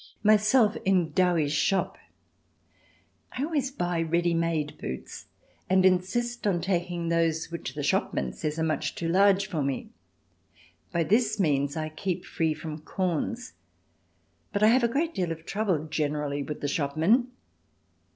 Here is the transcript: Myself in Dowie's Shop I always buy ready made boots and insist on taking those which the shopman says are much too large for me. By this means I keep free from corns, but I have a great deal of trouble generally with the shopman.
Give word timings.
Myself 0.23 0.77
in 0.83 1.11
Dowie's 1.11 1.53
Shop 1.53 1.95
I 3.33 3.43
always 3.43 3.69
buy 3.69 4.01
ready 4.01 4.33
made 4.33 4.75
boots 4.79 5.27
and 5.69 5.85
insist 5.85 6.47
on 6.47 6.59
taking 6.59 7.09
those 7.09 7.51
which 7.51 7.75
the 7.75 7.83
shopman 7.83 8.33
says 8.33 8.57
are 8.57 8.63
much 8.63 8.95
too 8.95 9.07
large 9.07 9.47
for 9.47 9.61
me. 9.61 9.89
By 10.91 11.03
this 11.03 11.39
means 11.39 11.77
I 11.77 11.89
keep 11.89 12.25
free 12.25 12.55
from 12.55 12.81
corns, 12.81 13.53
but 14.51 14.63
I 14.63 14.69
have 14.69 14.83
a 14.83 14.87
great 14.87 15.13
deal 15.13 15.31
of 15.31 15.45
trouble 15.45 15.85
generally 15.85 16.41
with 16.41 16.61
the 16.61 16.67
shopman. 16.67 17.27